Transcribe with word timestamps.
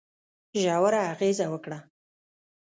ژوره 0.63 1.01
اغېزه 1.11 1.45
وکړه. 1.53 1.79